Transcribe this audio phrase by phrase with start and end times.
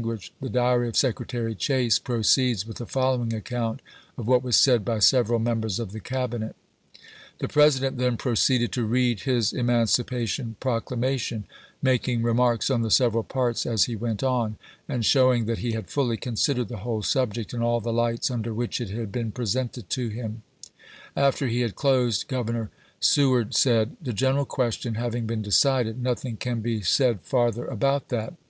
[0.00, 3.82] guage, the diary of Secretary Chase proceeds with the following account
[4.16, 6.56] of what was said by several members of the Cabinet:
[7.40, 11.44] The President then proceeded to read his Emancipation Proclamation,
[11.82, 14.56] making remarks on the several parts as he went on,
[14.88, 18.54] and showing that he had fully considered the whole subject, in all the lights under
[18.54, 20.42] which it had been presented to him.
[21.14, 26.60] After he had closed, Governor Seward said: "The general question having been decided, nothing can
[26.60, 28.32] be said farther about that.